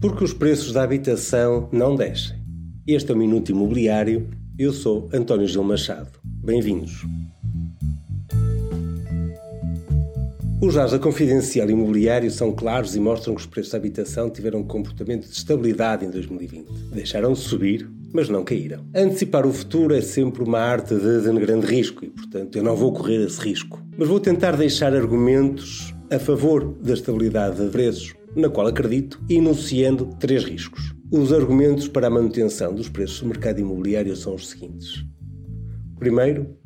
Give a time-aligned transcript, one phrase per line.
[0.00, 2.36] Porque os preços da habitação não descem.
[2.86, 4.28] Este é o Minuto Imobiliário.
[4.56, 6.10] Eu sou António Gil Machado.
[6.24, 7.04] Bem-vindos.
[10.62, 14.60] Os dados da Confidencial Imobiliário são claros e mostram que os preços da habitação tiveram
[14.60, 16.68] um comportamento de estabilidade em 2020.
[16.92, 18.84] Deixaram de subir, mas não caíram.
[18.94, 22.76] Antecipar o futuro é sempre uma arte de, de grande risco e, portanto, eu não
[22.76, 23.82] vou correr esse risco.
[23.96, 30.06] Mas vou tentar deixar argumentos a favor da estabilidade de preços na qual acredito, enunciando
[30.18, 30.94] três riscos.
[31.10, 35.04] Os argumentos para a manutenção dos preços do mercado imobiliário são os seguintes.
[35.98, 36.56] Primeiro,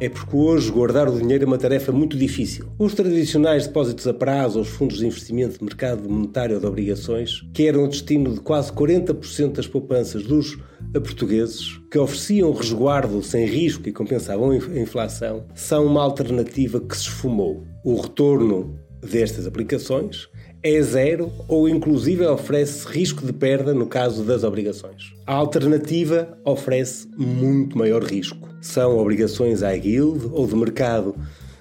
[0.00, 2.66] é porque hoje guardar o dinheiro é uma tarefa muito difícil.
[2.78, 6.66] Os tradicionais depósitos a prazo ou os fundos de investimento de mercado monetário ou de
[6.66, 10.58] obrigações, que eram o destino de quase 40% das poupanças dos
[10.94, 17.02] portugueses, que ofereciam resguardo sem risco e compensavam a inflação, são uma alternativa que se
[17.02, 17.64] esfumou.
[17.84, 20.28] O retorno destas aplicações
[20.62, 25.14] é zero ou inclusive oferece risco de perda no caso das obrigações.
[25.26, 28.49] A alternativa oferece muito maior risco.
[28.60, 31.14] São obrigações high yield ou de mercado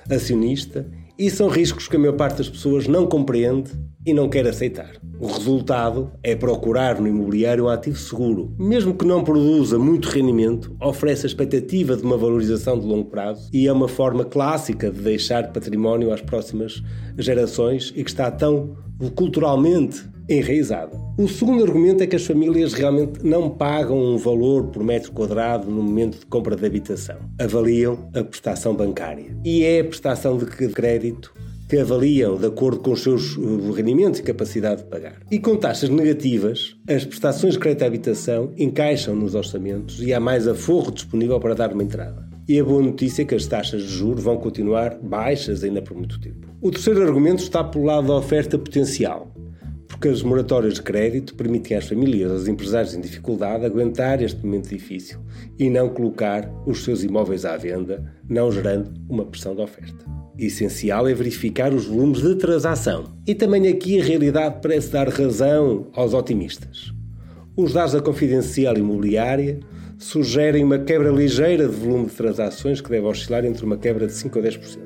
[0.10, 0.86] acionista
[1.18, 3.72] e são riscos que a maior parte das pessoas não compreende
[4.06, 4.92] e não quer aceitar.
[5.20, 8.56] O resultado é procurar no imobiliário um ativo seguro.
[8.58, 13.50] Mesmo que não produza muito rendimento, oferece a expectativa de uma valorização de longo prazo
[13.52, 16.82] e é uma forma clássica de deixar património às próximas
[17.18, 18.78] gerações e que está tão
[19.16, 20.96] culturalmente enraizada.
[21.18, 25.70] O segundo argumento é que as famílias realmente não pagam um valor por metro quadrado
[25.70, 27.18] no momento de compra de habitação.
[27.40, 29.36] Avaliam a prestação bancária.
[29.44, 31.34] E é a prestação de crédito
[31.70, 35.18] que avaliam de acordo com os seus uh, rendimentos e capacidade de pagar.
[35.30, 40.20] E com taxas negativas, as prestações de crédito à habitação encaixam nos orçamentos e há
[40.20, 42.28] mais aforro disponível para dar uma entrada.
[42.48, 45.96] E a boa notícia é que as taxas de juros vão continuar baixas ainda por
[45.96, 46.48] muito tempo.
[46.60, 49.32] O terceiro argumento está pelo lado da oferta potencial,
[50.00, 54.70] porque as moratórias de crédito permitem às famílias aos empresários em dificuldade aguentar este momento
[54.70, 55.20] difícil
[55.60, 60.06] e não colocar os seus imóveis à venda, não gerando uma pressão de oferta.
[60.38, 63.14] Essencial é verificar os volumes de transação.
[63.28, 66.94] E também aqui a realidade parece dar razão aos otimistas.
[67.58, 69.60] Os dados da Confidencial Imobiliária
[69.98, 74.14] sugerem uma quebra ligeira de volume de transações que deve oscilar entre uma quebra de
[74.14, 74.80] 5 a 10%.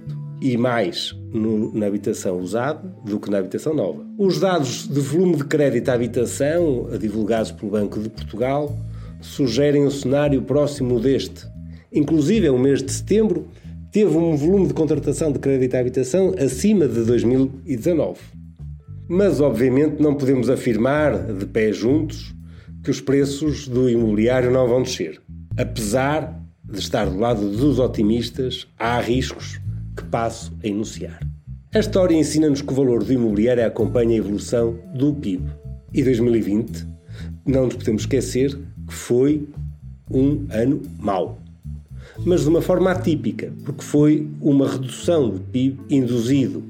[0.45, 4.05] E mais no, na habitação usada do que na habitação nova.
[4.17, 8.77] Os dados de volume de crédito à habitação, divulgados pelo Banco de Portugal,
[9.21, 11.47] sugerem um cenário próximo deste.
[11.93, 13.47] Inclusive, o mês de setembro
[13.89, 18.19] teve um volume de contratação de crédito à habitação acima de 2019.
[19.07, 22.35] Mas, obviamente, não podemos afirmar, de pé juntos,
[22.83, 25.21] que os preços do imobiliário não vão descer.
[25.57, 29.62] Apesar de estar do lado dos otimistas, há riscos
[29.95, 31.19] que passo a enunciar.
[31.73, 35.43] A história ensina-nos que o valor do imobiliário acompanha a evolução do PIB.
[35.93, 36.87] E 2020,
[37.45, 38.55] não nos podemos esquecer
[38.87, 39.47] que foi
[40.11, 41.43] um ano mau
[42.25, 46.63] mas de uma forma atípica, porque foi uma redução do PIB induzido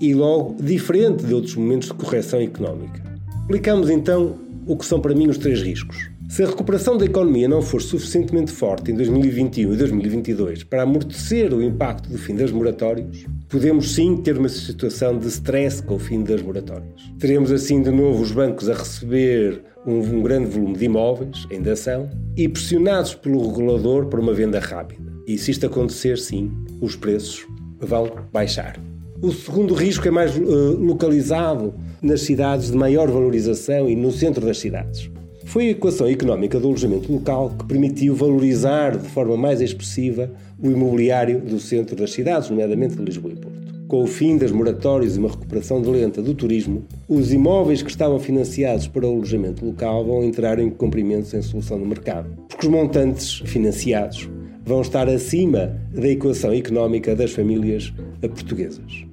[0.00, 3.02] e logo diferente de outros momentos de correção económica.
[3.40, 6.10] Explicamos então o que são para mim os três riscos.
[6.28, 11.54] Se a recuperação da economia não for suficientemente forte em 2021 e 2022 para amortecer
[11.54, 15.98] o impacto do fim das moratórias, podemos sim ter uma situação de stress com o
[15.98, 17.00] fim das moratórias.
[17.20, 21.62] Teremos assim de novo os bancos a receber um, um grande volume de imóveis em
[21.62, 25.12] dação e pressionados pelo regulador para uma venda rápida.
[25.28, 26.50] E se isto acontecer, sim,
[26.80, 27.46] os preços
[27.78, 28.78] vão baixar.
[29.22, 31.72] O segundo risco é mais uh, localizado
[32.02, 35.10] nas cidades de maior valorização e no centro das cidades.
[35.46, 40.28] Foi a equação económica do alojamento local que permitiu valorizar de forma mais expressiva
[40.60, 43.74] o imobiliário do centro das cidades, nomeadamente de Lisboa e Porto.
[43.86, 48.18] Com o fim das moratórias e uma recuperação lenta do turismo, os imóveis que estavam
[48.18, 52.72] financiados para o alojamento local vão entrar em cumprimento sem solução no mercado, porque os
[52.72, 54.28] montantes financiados
[54.64, 59.06] vão estar acima da equação económica das famílias portuguesas.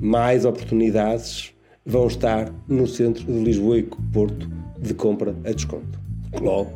[0.00, 1.52] Mais oportunidades
[1.88, 3.82] vão estar no centro de Lisboa e
[4.12, 5.98] Porto de compra a desconto.
[6.38, 6.70] Logo,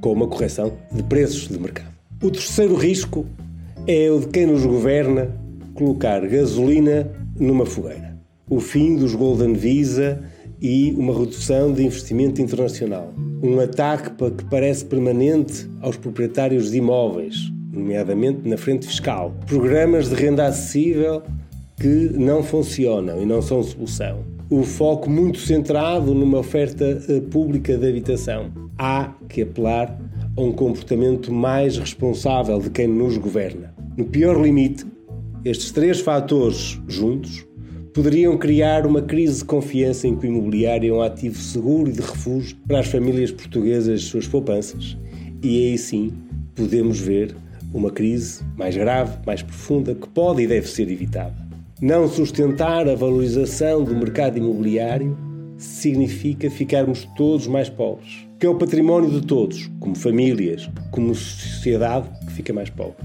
[0.00, 1.92] com uma correção de preços de mercado.
[2.22, 3.26] O terceiro risco
[3.86, 5.30] é o de quem nos governa
[5.74, 8.16] colocar gasolina numa fogueira.
[8.48, 10.22] O fim dos Golden Visa
[10.60, 13.12] e uma redução de investimento internacional.
[13.42, 19.34] Um ataque que parece permanente aos proprietários de imóveis, nomeadamente na frente fiscal.
[19.46, 21.22] Programas de renda acessível
[21.78, 24.33] que não funcionam e não são solução.
[24.50, 28.50] O foco muito centrado numa oferta eh, pública de habitação.
[28.78, 29.98] Há que apelar
[30.36, 33.74] a um comportamento mais responsável de quem nos governa.
[33.96, 34.84] No pior limite,
[35.44, 37.46] estes três fatores juntos
[37.94, 41.92] poderiam criar uma crise de confiança em que o imobiliário é um ativo seguro e
[41.92, 44.96] de refúgio para as famílias portuguesas e suas poupanças.
[45.42, 46.12] E aí sim
[46.54, 47.34] podemos ver
[47.72, 51.43] uma crise mais grave, mais profunda, que pode e deve ser evitada.
[51.84, 55.14] Não sustentar a valorização do mercado imobiliário
[55.58, 62.08] significa ficarmos todos mais pobres, que é o património de todos, como famílias, como sociedade,
[62.24, 63.04] que fica mais pobre.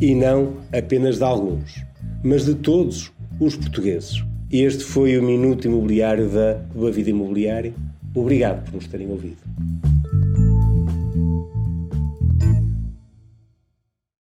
[0.00, 1.84] E não apenas de alguns,
[2.22, 4.24] mas de todos os portugueses.
[4.50, 7.74] Este foi o Minuto Imobiliário da Boa Vida Imobiliária.
[8.14, 9.36] Obrigado por nos terem ouvido.